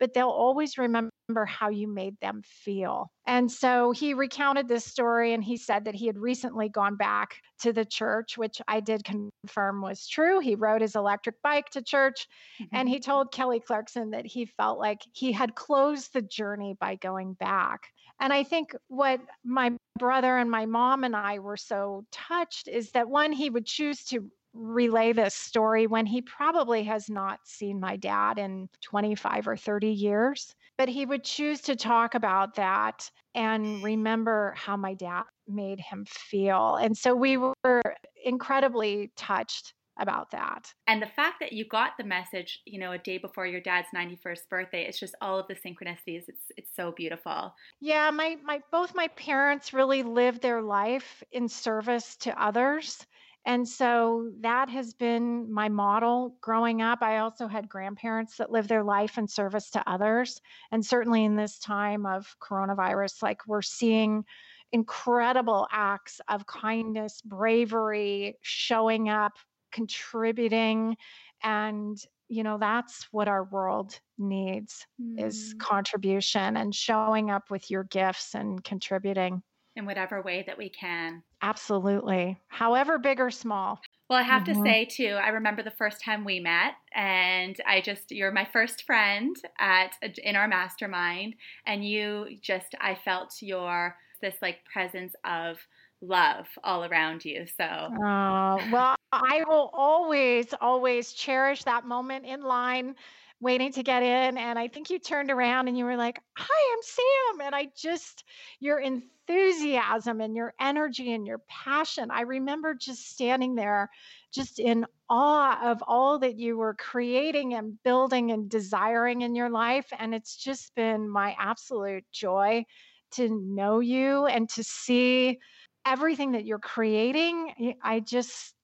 [0.03, 1.13] but they'll always remember
[1.47, 3.13] how you made them feel.
[3.25, 7.37] And so he recounted this story and he said that he had recently gone back
[7.61, 10.41] to the church, which I did confirm was true.
[10.41, 12.27] He rode his electric bike to church
[12.61, 12.75] mm-hmm.
[12.75, 16.97] and he told Kelly Clarkson that he felt like he had closed the journey by
[16.97, 17.83] going back.
[18.21, 19.71] And I think what my
[20.01, 24.03] brother and my mom and I were so touched is that one, he would choose
[24.07, 29.57] to relay this story when he probably has not seen my dad in 25 or
[29.57, 30.55] 30 years.
[30.79, 36.05] But he would choose to talk about that and remember how my dad made him
[36.07, 36.77] feel.
[36.77, 37.83] And so we were
[38.25, 40.73] incredibly touched about that.
[40.87, 43.89] And the fact that you got the message, you know, a day before your dad's
[43.95, 46.25] 91st birthday, it's just all of the synchronicities.
[46.29, 47.55] It's it's so beautiful.
[47.81, 53.07] Yeah, my my both my parents really lived their life in service to others.
[53.45, 57.03] And so that has been my model growing up.
[57.03, 60.41] I also had grandparents that lived their life in service to others.
[60.71, 64.25] And certainly in this time of coronavirus, like we're seeing
[64.71, 69.33] incredible acts of kindness, bravery, showing up,
[69.73, 70.97] contributing.
[71.43, 75.21] And, you know, that's what our world needs mm.
[75.21, 79.43] is contribution and showing up with your gifts and contributing
[79.77, 81.23] in whatever way that we can.
[81.41, 82.39] Absolutely.
[82.49, 83.81] However big or small.
[84.09, 84.63] Well, I have mm-hmm.
[84.63, 88.47] to say too, I remember the first time we met and I just you're my
[88.53, 89.93] first friend at
[90.23, 91.35] in our mastermind
[91.67, 95.57] and you just I felt your this like presence of
[96.03, 97.47] love all around you.
[97.47, 102.97] So, uh, well, I will always, always cherish that moment in line
[103.43, 104.39] waiting to get in.
[104.39, 107.47] And I think you turned around and you were like, Hi, I'm Sam.
[107.47, 108.25] And I just,
[108.61, 112.11] your enthusiasm and your energy and your passion.
[112.13, 113.91] I remember just standing there,
[114.33, 119.51] just in awe of all that you were creating and building and desiring in your
[119.51, 119.93] life.
[119.99, 122.65] And it's just been my absolute joy
[123.13, 125.41] to know you and to see
[125.85, 127.75] everything that you're creating.
[127.83, 128.55] I just,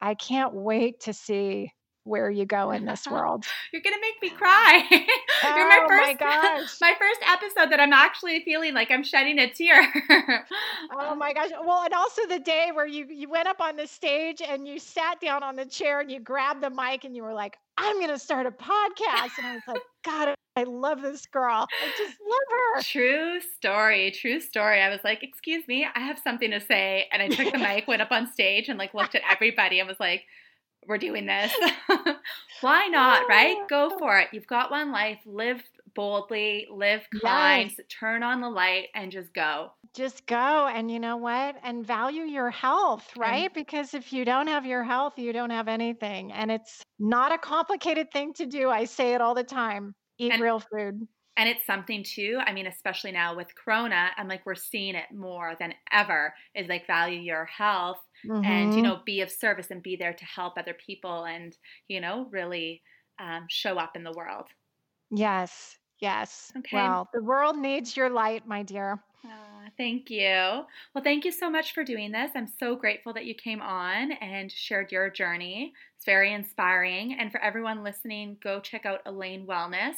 [0.00, 1.70] I can't wait to see
[2.04, 3.44] where you go in this world.
[3.72, 4.84] You're gonna make me cry.
[4.90, 8.90] oh You're my oh first, my gosh, my first episode that I'm actually feeling like
[8.90, 9.80] I'm shedding a tear.
[10.96, 11.50] oh my gosh!
[11.64, 14.78] Well, and also the day where you you went up on the stage and you
[14.78, 18.00] sat down on the chair and you grabbed the mic and you were like, "I'm
[18.00, 21.66] gonna start a podcast," and I was like, "God, I love this girl.
[21.70, 24.10] I just love her." True story.
[24.10, 24.80] True story.
[24.80, 27.88] I was like, "Excuse me, I have something to say," and I took the mic,
[27.88, 30.24] went up on stage, and like looked at everybody and was like
[30.86, 31.52] we're doing this.
[32.60, 33.56] Why not, right?
[33.68, 34.28] Go for it.
[34.32, 35.18] You've got one life.
[35.26, 35.62] Live
[35.94, 37.86] boldly, live kind, yes.
[37.88, 39.70] turn on the light, and just go.
[39.94, 40.66] Just go.
[40.66, 41.56] And you know what?
[41.62, 43.44] And value your health, right?
[43.44, 46.32] And because if you don't have your health, you don't have anything.
[46.32, 48.70] And it's not a complicated thing to do.
[48.70, 51.06] I say it all the time eat and, real food.
[51.36, 55.06] And it's something too, I mean, especially now with Corona, and like we're seeing it
[55.12, 58.44] more than ever, is like value your health mm-hmm.
[58.44, 58.82] and, you mm-hmm.
[58.82, 61.56] know, be of service and be there to help other people and,
[61.88, 62.82] you know, really
[63.20, 64.46] um, show up in the world.
[65.10, 65.76] Yes.
[66.00, 66.52] Yes.
[66.58, 66.76] Okay.
[66.76, 69.00] Well, the world needs your light, my dear.
[69.24, 70.26] Uh, thank you.
[70.94, 72.32] Well, thank you so much for doing this.
[72.34, 75.72] I'm so grateful that you came on and shared your journey.
[75.96, 77.16] It's very inspiring.
[77.18, 79.94] And for everyone listening, go check out Elaine Wellness.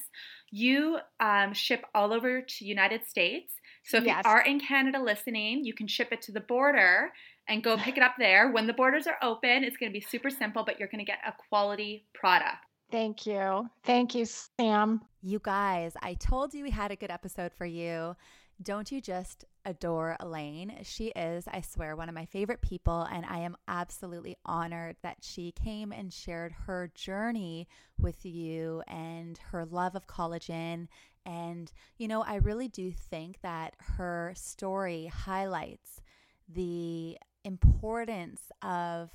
[0.53, 3.55] You um, ship all over to United States.
[3.83, 4.23] So if yes.
[4.25, 7.11] you are in Canada listening, you can ship it to the border
[7.49, 8.51] and go pick it up there.
[8.51, 11.05] When the borders are open, it's going to be super simple, but you're going to
[11.05, 12.59] get a quality product.
[12.91, 13.69] Thank you.
[13.85, 15.01] Thank you, Sam.
[15.23, 18.15] You guys, I told you we had a good episode for you.
[18.63, 20.79] Don't you just adore Elaine?
[20.83, 25.19] She is, I swear, one of my favorite people, and I am absolutely honored that
[25.21, 27.69] she came and shared her journey
[27.99, 30.87] with you and her love of collagen.
[31.27, 36.01] And, you know, I really do think that her story highlights
[36.49, 39.11] the importance of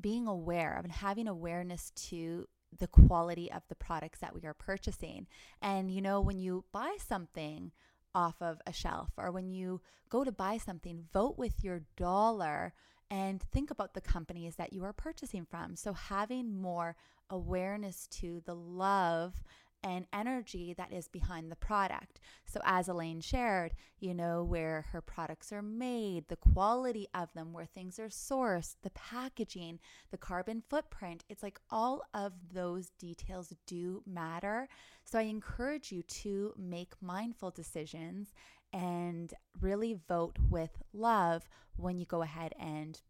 [0.00, 4.54] being aware of and having awareness to the quality of the products that we are
[4.54, 5.28] purchasing.
[5.62, 7.70] And, you know, when you buy something,
[8.14, 12.72] off of a shelf or when you go to buy something, vote with your dollar
[13.10, 15.76] and think about the companies that you are purchasing from.
[15.76, 16.96] So, having more
[17.30, 19.42] awareness to the love
[19.84, 22.18] and energy that is behind the product.
[22.46, 27.52] So, as Elaine shared, you know, where her products are made, the quality of them,
[27.52, 29.78] where things are sourced, the packaging,
[30.10, 34.66] the carbon footprint, it's like all of those details do matter.
[35.04, 38.32] So, I encourage you to make mindful decisions
[38.72, 43.00] and really vote with love when you go ahead and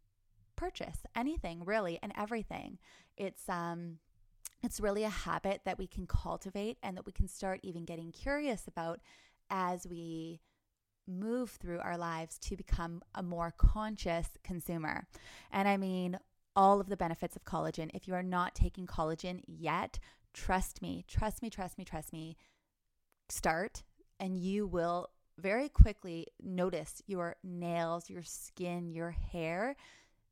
[0.55, 2.77] purchase anything really and everything.
[3.17, 3.99] It's um
[4.63, 8.11] it's really a habit that we can cultivate and that we can start even getting
[8.11, 8.99] curious about
[9.49, 10.41] as we
[11.07, 15.07] move through our lives to become a more conscious consumer.
[15.51, 16.17] And I mean,
[16.55, 17.91] all of the benefits of collagen.
[17.93, 19.99] If you are not taking collagen yet,
[20.33, 22.37] trust me, trust me, trust me, trust me.
[23.29, 23.83] Start,
[24.19, 29.75] and you will very quickly notice your nails, your skin, your hair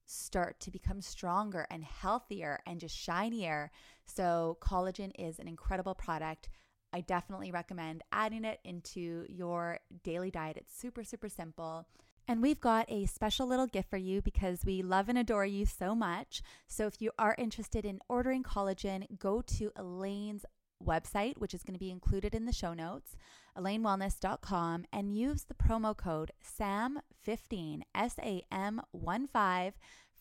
[0.05, 3.71] start to become stronger and healthier and just shinier.
[4.05, 6.49] So, collagen is an incredible product.
[6.93, 10.57] I definitely recommend adding it into your daily diet.
[10.57, 11.87] It's super, super simple.
[12.27, 15.65] And we've got a special little gift for you because we love and adore you
[15.65, 16.41] so much.
[16.67, 20.45] So if you are interested in ordering collagen, go to Elaine's
[20.85, 23.15] website, which is going to be included in the show notes,
[23.57, 29.73] elainewellness.com, and use the promo code SAM15, S A M 1 5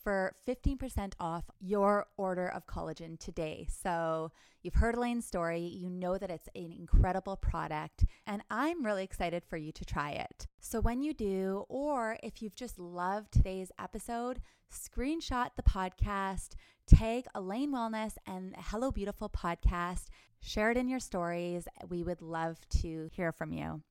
[0.02, 3.66] for 15% off your order of collagen today.
[3.68, 4.30] So,
[4.62, 9.44] you've heard Elaine's story, you know that it's an incredible product, and I'm really excited
[9.44, 10.46] for you to try it.
[10.60, 14.40] So, when you do, or if you've just loved today's episode,
[14.72, 16.50] screenshot the podcast,
[16.86, 20.06] tag Elaine Wellness and Hello Beautiful podcast,
[20.40, 21.68] share it in your stories.
[21.88, 23.82] We would love to hear from you.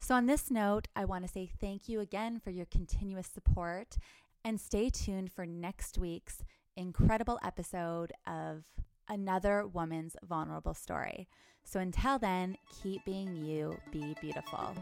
[0.00, 3.96] So, on this note, I want to say thank you again for your continuous support
[4.46, 6.44] and stay tuned for next week's
[6.76, 8.62] incredible episode of
[9.08, 11.26] another woman's vulnerable story.
[11.64, 14.72] So until then, keep being you, be beautiful.